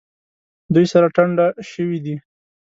[0.73, 2.15] دوی سره ټنډه شوي دي.